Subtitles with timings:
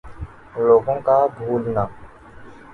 [0.57, 1.85] لوگوں کا بھولنا